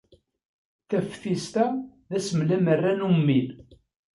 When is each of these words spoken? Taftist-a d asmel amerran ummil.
Taftist-a 0.89 1.65
d 2.09 2.11
asmel 2.17 2.49
amerran 2.57 3.05
ummil. 3.09 3.47